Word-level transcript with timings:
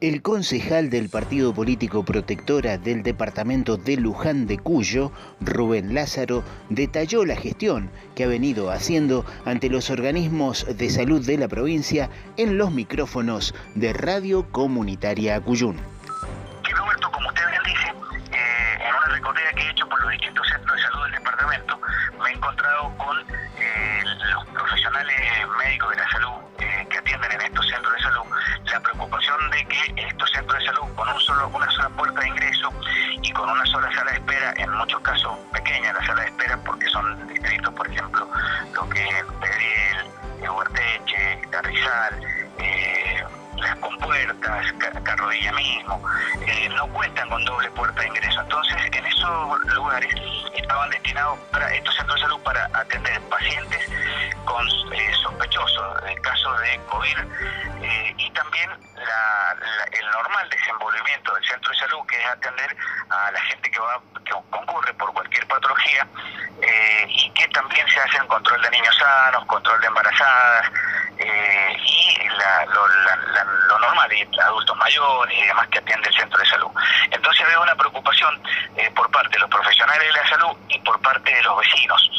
El 0.00 0.22
concejal 0.22 0.90
del 0.90 1.08
partido 1.08 1.52
político 1.52 2.04
protectora 2.04 2.78
del 2.78 3.02
departamento 3.02 3.76
de 3.76 3.96
Luján 3.96 4.46
de 4.46 4.56
Cuyo, 4.56 5.10
Rubén 5.40 5.92
Lázaro, 5.92 6.44
detalló 6.68 7.24
la 7.24 7.34
gestión 7.34 7.90
que 8.14 8.22
ha 8.22 8.28
venido 8.28 8.70
haciendo 8.70 9.24
ante 9.44 9.68
los 9.68 9.90
organismos 9.90 10.66
de 10.78 10.88
salud 10.90 11.26
de 11.26 11.36
la 11.36 11.48
provincia 11.48 12.10
en 12.36 12.58
los 12.58 12.70
micrófonos 12.70 13.56
de 13.74 13.92
Radio 13.92 14.46
Comunitaria 14.52 15.40
Cuyún. 15.40 15.76
Roberto, 16.76 17.10
como 17.10 17.26
usted 17.30 17.42
bien 17.50 17.62
dice, 17.64 17.88
eh, 18.30 18.78
en 18.88 18.94
una 18.94 19.14
recorrida 19.16 19.50
que 19.56 19.62
he 19.62 19.70
hecho 19.70 19.88
por 19.88 20.00
los 20.00 20.12
distintos 20.12 20.46
centros 20.48 20.76
de 20.76 20.82
salud 20.84 21.02
del 21.06 21.12
departamento, 21.14 21.80
me 22.22 22.30
he 22.30 22.32
encontrado 22.34 22.96
con 22.98 23.18
eh, 23.18 24.04
los 24.32 24.46
profesionales 24.46 25.16
médicos 25.58 25.90
de 25.90 25.96
la 25.96 26.08
salud 26.08 26.34
eh, 26.60 26.67
que 29.66 30.02
estos 30.02 30.30
centros 30.30 30.58
de 30.58 30.66
salud 30.66 30.88
con 30.94 31.08
un 31.08 31.20
solo, 31.20 31.48
una 31.48 31.70
sola 31.70 31.88
puerta 31.90 32.20
de 32.20 32.28
ingreso 32.28 32.72
y 33.22 33.30
con 33.32 33.48
una 33.48 33.64
sola 33.66 33.90
sala 33.94 34.12
de 34.12 34.18
espera, 34.18 34.54
en 34.56 34.70
muchos 34.72 35.00
casos 35.00 35.38
pequeña 35.52 35.92
la 35.92 36.06
sala 36.06 36.22
de 36.22 36.28
espera 36.28 36.56
porque 36.64 36.86
son 36.88 37.26
distritos, 37.28 37.72
por 37.74 37.88
ejemplo, 37.88 38.28
lo 38.74 38.88
que 38.88 39.02
es 39.02 39.24
Pedriel, 39.40 40.50
Huarteche, 40.50 41.40
Carrizal, 41.50 42.20
compuertas, 44.48 45.02
Carrodilla 45.02 45.52
mismo, 45.52 46.02
eh, 46.46 46.68
no 46.70 46.86
cuentan 46.88 47.28
con 47.28 47.44
doble 47.44 47.70
puerta 47.72 48.00
de 48.00 48.08
ingreso. 48.08 48.40
Entonces, 48.40 48.76
en 48.92 49.06
esos 49.06 49.60
lugares 49.74 50.14
estaban 50.54 50.90
destinados 50.90 51.38
para 51.52 51.74
estos 51.74 51.94
centros 51.96 52.16
de 52.16 52.22
salud 52.22 52.40
para 52.42 52.64
atender 52.74 53.20
pacientes 53.28 53.90
con 54.44 54.66
eh, 54.92 55.12
sospechosos 55.22 56.04
de 56.04 56.14
casos 56.16 56.60
de 56.60 56.80
COVID 56.88 57.18
eh, 57.82 58.14
y 58.16 58.30
también 58.30 58.70
el 59.92 60.10
normal 60.10 60.48
desenvolvimiento 60.50 61.34
del 61.34 61.44
centro 61.44 61.70
de 61.70 61.78
salud, 61.78 62.06
que 62.06 62.18
es 62.18 62.26
atender 62.26 62.76
a 63.10 63.30
la 63.30 63.40
gente 63.42 63.70
que 63.70 63.78
va 63.78 64.00
que 64.24 64.32
concurre 64.50 64.92
por 64.94 65.12
cualquier 65.12 65.46
patología 65.46 66.06
y 67.08 67.30
que 67.30 67.48
también 67.48 67.86
se 67.88 68.00
hace 68.00 68.16
hacen 68.16 68.26
control 68.26 68.60
de 68.60 68.70
niños 68.70 68.96
sanos, 68.98 69.46
control 69.46 69.80
de 69.80 69.86
embarazadas 69.86 70.70
y 71.18 72.28
la, 72.36 72.66
adultos 74.42 74.76
mayores 74.76 75.38
y 75.38 75.46
demás 75.46 75.68
que 75.68 75.78
atiende 75.78 76.08
el 76.08 76.14
centro 76.14 76.38
de 76.38 76.46
salud. 76.46 76.70
Entonces 77.10 77.44
había 77.44 77.60
una 77.60 77.74
preocupación 77.74 78.40
eh, 78.76 78.90
por 78.94 79.10
parte 79.10 79.30
de 79.30 79.40
los 79.40 79.50
profesionales 79.50 80.06
de 80.06 80.20
la 80.20 80.28
salud 80.28 80.56
y 80.68 80.78
por 80.80 81.00
parte 81.00 81.34
de 81.34 81.42
los 81.42 81.58
vecinos, 81.58 82.10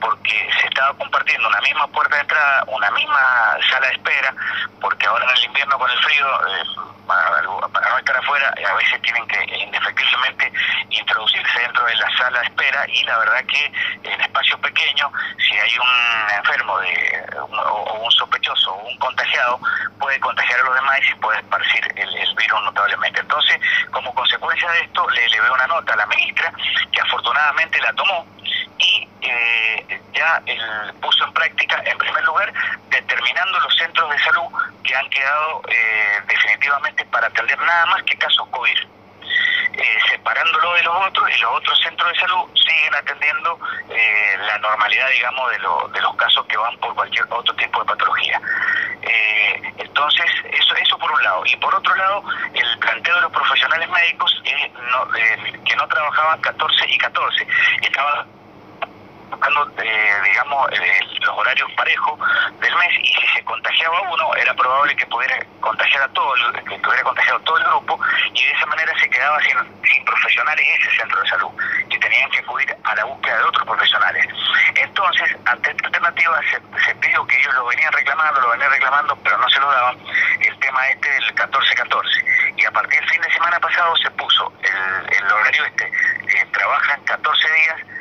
porque 0.00 0.50
se 0.60 0.66
estaba 0.66 0.94
compartiendo 0.94 1.48
una 1.48 1.60
misma 1.60 1.86
puerta 1.88 2.16
de 2.16 2.22
entrada, 2.22 2.64
una 2.66 2.90
misma 2.90 3.56
sala 3.70 3.86
de 3.88 3.94
espera, 3.94 4.34
porque 4.80 5.06
ahora 5.06 5.24
en 5.24 5.36
el 5.36 5.44
invierno 5.44 5.78
con 5.78 5.90
el 5.90 5.98
frío, 5.98 6.26
eh, 6.48 6.64
para, 7.06 7.42
no 7.42 7.98
estar 7.98 8.16
afuera, 8.16 8.54
a 8.68 8.74
veces 8.74 9.02
tienen 9.02 9.26
que 9.26 9.56
indefectiblemente 9.56 10.52
introducirse 10.90 11.60
dentro 11.60 11.84
de 11.84 11.96
la 11.96 12.16
sala 12.16 12.40
de 12.40 12.46
espera 12.46 12.84
y 12.88 13.04
la 13.04 13.18
verdad 13.18 13.44
que 13.46 13.72
en 14.04 14.20
pequeño, 14.62 15.10
si 15.38 15.56
hay 15.58 15.70
un 15.78 16.36
enfermo 16.38 16.78
de, 16.78 17.26
o 17.40 17.94
un 18.04 18.10
sospechoso 18.10 18.72
o 18.72 18.88
un 18.88 18.96
contagiado, 18.98 19.60
puede 19.98 20.18
contagiar 20.20 20.60
a 20.60 20.62
los 20.62 20.74
demás 20.74 20.98
y 21.10 21.14
puede 21.16 21.38
esparcir 21.38 21.92
el, 21.96 22.34
virus 22.34 22.62
notablemente. 22.64 23.20
Entonces, 23.20 23.60
como 23.90 24.14
consecuencia 24.14 24.70
de 24.70 24.80
esto, 24.80 25.08
le 25.10 25.28
le 25.28 25.50
una 25.50 25.66
nota 25.66 25.92
a 25.92 25.96
la 25.96 26.06
ministra 26.06 26.52
que 26.90 27.00
afortunadamente 27.00 27.80
la 27.80 27.92
tomó 27.92 28.26
y 28.78 29.08
eh, 29.20 30.00
ya 30.12 30.42
puso 31.00 31.24
en 31.24 31.32
práctica, 31.32 31.82
en 31.84 31.98
primer 31.98 32.24
lugar, 32.24 32.52
determinando 32.90 33.60
los 33.60 33.76
centros 33.76 34.10
de 34.10 34.18
salud 34.18 34.48
que 34.82 34.94
han 34.94 35.08
quedado 35.10 35.62
eh, 35.68 36.20
definitivamente 36.26 37.04
para 37.06 37.26
atender 37.26 37.58
nada 37.60 37.86
más 37.86 38.02
que 38.04 38.16
casos 38.16 38.48
COVID. 38.50 38.78
Eh, 39.74 39.98
separándolo 40.10 40.74
de 40.74 40.82
los 40.82 40.94
otros 41.06 41.30
y 41.30 41.40
los 41.40 41.50
otros 41.52 41.80
centros 41.80 42.12
de 42.12 42.18
salud 42.18 42.44
siguen 42.54 42.94
atendiendo 42.94 43.58
eh, 43.88 44.36
la 44.46 44.58
normalidad, 44.58 45.08
digamos, 45.08 45.50
de, 45.50 45.56
de 45.56 46.00
los 46.02 46.14
casos 46.16 46.44
que 46.46 46.58
van 46.58 46.76
por 46.78 46.94
cualquier 46.94 47.24
otro 47.30 47.54
tipo 47.54 47.80
de 47.80 47.86
patología. 47.86 48.40
Eh, 49.00 49.62
entonces, 49.78 50.26
eso, 50.44 50.74
eso 50.76 50.98
por 50.98 51.10
un 51.10 51.22
lado. 51.22 51.42
Y 51.46 51.56
por 51.56 51.74
otro 51.74 51.94
lado, 51.94 52.22
el 52.52 52.78
planteo 52.80 53.14
de 53.14 53.20
los 53.22 53.32
profesionales 53.32 53.88
médicos 53.88 54.42
no, 54.90 55.08
que 55.64 55.76
no 55.76 55.88
trabajaban 55.88 56.40
14 56.40 56.84
y 56.88 56.98
14, 56.98 57.46
estaban 57.82 58.41
buscando, 59.52 59.82
digamos, 60.24 60.70
los 61.20 61.38
horarios 61.38 61.70
parejos 61.72 62.18
del 62.60 62.74
mes 62.76 62.92
y 63.00 63.06
si 63.06 63.26
se 63.34 63.44
contagiaba 63.44 64.00
uno, 64.02 64.34
era 64.36 64.54
probable 64.54 64.96
que 64.96 65.06
pudiera 65.06 65.38
contagiar 65.60 66.04
a 66.04 66.08
todo, 66.08 66.34
que 66.52 66.78
pudiera 66.78 67.02
contagiado 67.02 67.40
todo 67.40 67.58
el 67.58 67.64
grupo 67.64 67.98
y 68.32 68.44
de 68.44 68.52
esa 68.52 68.66
manera 68.66 68.92
se 68.98 69.08
quedaba 69.08 69.38
sin, 69.40 69.56
sin 69.84 70.04
profesionales 70.04 70.66
ese 70.78 70.96
centro 70.96 71.20
de 71.20 71.28
salud 71.28 71.50
y 71.88 71.98
tenían 71.98 72.30
que 72.30 72.38
acudir 72.40 72.76
a 72.84 72.94
la 72.94 73.04
búsqueda 73.04 73.38
de 73.38 73.44
otros 73.44 73.66
profesionales. 73.66 74.26
Entonces, 74.74 75.36
ante 75.46 75.70
esta 75.70 75.86
alternativa 75.86 76.40
se, 76.50 76.84
se 76.84 76.94
pidió 76.96 77.26
que 77.26 77.38
ellos 77.38 77.54
lo 77.54 77.66
venían 77.66 77.92
reclamando, 77.92 78.40
lo 78.40 78.50
venían 78.50 78.70
reclamando, 78.70 79.16
pero 79.22 79.38
no 79.38 79.48
se 79.50 79.60
lo 79.60 79.70
daban, 79.70 79.98
el 80.40 80.58
tema 80.58 80.88
este 80.88 81.10
del 81.10 81.34
14-14. 81.34 82.54
Y 82.56 82.64
a 82.64 82.70
partir 82.70 83.00
del 83.00 83.08
fin 83.08 83.20
de 83.20 83.32
semana 83.32 83.60
pasado 83.60 83.96
se 83.96 84.10
puso 84.12 84.52
el, 84.62 85.14
el 85.14 85.32
horario 85.32 85.64
este, 85.66 85.90
que 86.26 86.46
trabajan 86.46 87.02
14 87.04 87.52
días 87.52 87.80
eh, 87.80 87.91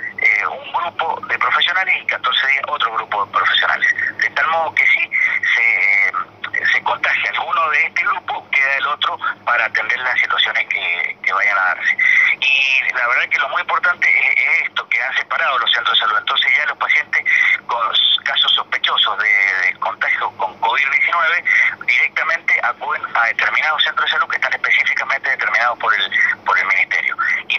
grupo 0.81 1.21
de 1.27 1.37
profesionales 1.37 1.95
y 2.01 2.05
14 2.07 2.47
días 2.47 2.63
otro 2.67 2.93
grupo 2.93 3.25
de 3.25 3.31
profesionales. 3.31 3.95
De 4.17 4.29
tal 4.31 4.47
modo 4.47 4.73
que 4.73 4.85
si 4.87 5.09
se, 5.55 6.67
se 6.71 6.83
contagia 6.83 7.29
alguno 7.31 7.69
de 7.69 7.85
este 7.85 8.03
grupo, 8.03 8.47
queda 8.49 8.77
el 8.77 8.87
otro 8.87 9.17
para 9.45 9.65
atender 9.65 9.99
las 9.99 10.19
situaciones 10.19 10.67
que, 10.67 11.17
que 11.23 11.33
vayan 11.33 11.57
a 11.57 11.61
darse. 11.75 11.97
Y 12.39 12.93
la 12.93 13.07
verdad 13.07 13.29
que 13.29 13.39
lo 13.39 13.49
muy 13.49 13.61
importante 13.61 14.07
es, 14.07 14.67
esto, 14.67 14.87
que 14.89 15.01
han 15.01 15.15
separado 15.15 15.59
los 15.59 15.71
centros 15.71 15.97
de 15.97 16.05
salud. 16.05 16.17
Entonces 16.17 16.51
ya 16.57 16.65
los 16.65 16.77
pacientes 16.77 17.25
con 17.67 17.79
casos 18.23 18.53
sospechosos 18.53 19.17
de, 19.19 19.29
de 19.65 19.79
contagio 19.79 20.31
con 20.37 20.59
COVID-19 20.59 21.85
directamente 21.85 22.59
acuden 22.63 23.01
a 23.13 23.25
determinados 23.25 23.83
centros 23.83 24.05
de 24.05 24.17
salud 24.17 24.29
que 24.29 24.35
están 24.37 24.53
específicamente 24.53 25.29
determinados 25.29 25.77
por 25.79 25.93
el, 25.93 26.11
por 26.45 26.57
el 26.57 26.65
Ministerio. 26.65 26.90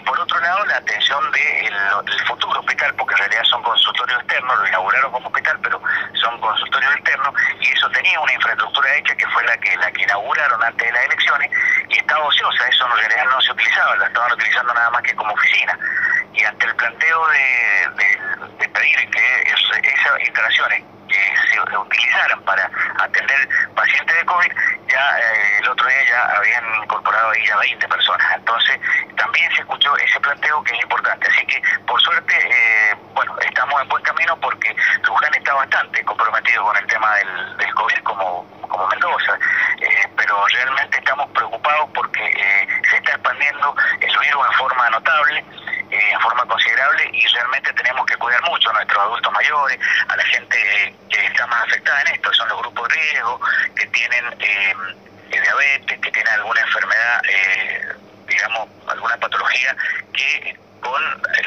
Por 0.05 0.19
otro 0.19 0.39
lado, 0.39 0.65
la 0.65 0.77
atención 0.77 1.31
del 1.31 1.73
de 2.05 2.25
futuro 2.25 2.59
hospital, 2.59 2.93
porque 2.95 3.13
en 3.13 3.19
realidad 3.19 3.43
son 3.43 3.63
consultorios 3.63 4.19
externos, 4.19 4.59
lo 4.59 4.67
inauguraron 4.67 5.11
como 5.11 5.27
hospital, 5.27 5.57
pero 5.61 5.81
son 6.13 6.39
consultorios 6.39 6.93
externos, 6.95 7.33
y 7.59 7.71
eso 7.71 7.89
tenía 7.91 8.19
una 8.19 8.33
infraestructura 8.33 8.95
hecha 8.97 9.15
que 9.15 9.27
fue 9.27 9.43
la 9.45 9.57
que, 9.57 9.75
la 9.77 9.91
que 9.91 10.03
inauguraron 10.03 10.63
antes 10.63 10.85
de 10.85 10.91
las 10.93 11.05
elecciones, 11.05 11.51
y 11.89 11.97
estaba 11.97 12.25
ociosa, 12.25 12.67
eso 12.67 12.85
en 12.85 12.97
realidad 12.97 13.25
no 13.25 13.41
se 13.41 13.51
utilizaba, 13.51 13.95
la 13.95 14.07
estaban 14.07 14.31
utilizando 14.33 14.73
nada 14.73 14.89
más 14.91 15.01
que 15.03 15.15
como 15.15 15.33
oficina. 15.33 15.77
Y 16.33 16.43
ante 16.43 16.65
el 16.65 16.75
planteo 16.75 17.27
de, 17.27 18.67
pedir 18.67 19.09
que 19.11 19.41
esas 19.43 20.19
instalaciones 20.19 20.83
que 21.07 21.35
se 21.51 21.77
utilizaran 21.77 22.41
para 22.43 22.69
atender 22.99 23.49
pacientes 23.75 24.15
de 24.15 24.25
COVID, 24.25 24.51
ya 24.87 25.19
eh, 25.19 25.57
el 25.59 25.69
otro 25.69 25.87
día 25.87 26.03
ya 26.07 26.37
habían 26.37 26.83
incorporado 26.83 27.29
ahí 27.31 27.45
ya 27.45 27.57
20 27.57 27.87
personas. 27.87 28.35
Entonces, 28.35 28.79
también 29.15 29.53
se 29.53 29.61
escuchó 29.61 29.95
ese 29.97 30.19
planteo 30.19 30.63
que 30.63 30.73
es 30.73 30.81
importante. 30.81 31.27
Así 31.29 31.45
que, 31.45 31.61
por 31.85 32.01
suerte, 32.01 32.33
eh, 32.35 32.95
bueno, 33.13 33.37
estamos 33.39 33.81
en 33.81 33.89
buen 33.89 34.03
camino 34.03 34.35
porque 34.39 34.75
Luján 35.03 35.33
está 35.35 35.53
bastante 35.53 36.03
comprometido 36.03 36.63
con 36.63 36.77
el 36.77 36.87
tema 36.87 37.15
del, 37.15 37.57
del 37.57 37.73
COVID 37.75 38.03
como, 38.03 38.47
como 38.67 38.87
Mendoza. 38.87 39.37
Eh, 39.81 40.09
pero 40.17 40.45
realmente 40.47 40.97
estamos 40.97 41.29
preocupados 41.31 41.89
porque 41.93 42.67
se 42.89 42.97
está 42.97 43.11
expandiendo 43.11 43.75
el 43.99 44.17
virus 44.19 44.47
en 44.47 44.53
forma 44.53 44.89
notable 44.89 45.45
en 45.93 46.19
forma 46.21 46.45
considerable 46.45 47.09
y 47.13 47.27
realmente 47.27 47.73
tenemos 47.73 48.05
que 48.05 48.17
cuidar 48.17 48.41
mucho 48.43 48.69
a 48.69 48.73
nuestros 48.73 48.99
adultos 48.99 49.33
mayores, 49.33 49.79
a 50.07 50.15
la 50.15 50.23
gente 50.25 50.95
que 51.09 51.25
está 51.25 51.45
más 51.47 51.63
afectada 51.63 52.01
en 52.01 52.07
esto, 52.15 52.33
son 52.33 52.49
los 52.49 52.59
grupos 52.59 52.89
de 52.89 52.95
riesgo, 52.95 53.39
que 53.75 53.85
tienen 53.87 54.25
eh, 54.39 54.73
diabetes, 55.29 55.99
que 55.99 56.11
tienen 56.11 56.33
alguna 56.33 56.61
enfermedad, 56.61 57.21
eh, 57.29 57.93
digamos, 58.27 58.69
alguna 58.87 59.17
patología 59.17 59.75
que 60.13 60.57
con 60.81 61.01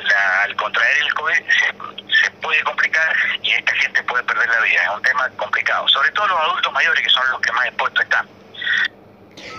la, 0.05 0.43
al 0.43 0.56
contraer 0.56 0.99
el 0.99 1.15
COVID 1.15 1.37
se, 1.37 2.23
se, 2.23 2.31
puede 2.41 2.62
complicar 2.62 3.15
y 3.43 3.53
esta 3.53 3.75
gente 3.75 4.03
puede 4.05 4.25
perder 4.25 4.49
la 4.49 4.61
vida. 4.61 4.82
Es 4.82 4.91
un 4.91 5.03
tema 5.03 5.29
complicado, 5.37 5.87
sobre 5.88 6.11
todo 6.12 6.26
los 6.29 6.41
adultos 6.41 6.73
mayores 6.73 7.03
que 7.03 7.11
son 7.11 7.31
los 7.31 7.41
que 7.41 7.53
más 7.53 7.67
expuestos 7.67 8.03
están. 8.03 8.26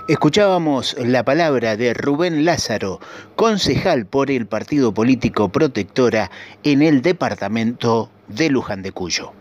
Escuchábamos 0.07 0.95
la 0.99 1.23
palabra 1.23 1.77
de 1.77 1.93
Rubén 1.93 2.45
Lázaro, 2.45 2.99
concejal 3.35 4.05
por 4.05 4.31
el 4.31 4.47
partido 4.47 4.93
político 4.93 5.49
Protectora 5.49 6.31
en 6.63 6.81
el 6.81 7.01
departamento 7.01 8.09
de 8.27 8.49
Luján 8.49 8.81
de 8.81 8.91
Cuyo. 8.91 9.31